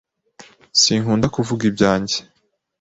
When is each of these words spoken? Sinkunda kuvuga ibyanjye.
Sinkunda 0.81 1.27
kuvuga 1.35 1.63
ibyanjye. 1.71 2.17